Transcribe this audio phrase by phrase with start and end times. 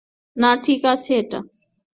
[0.37, 1.39] না, ঠিক আছে এটা।